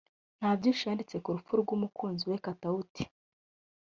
[0.39, 3.03] nta byinshi yanditse ku rupfu rw’umukunzi we Katauti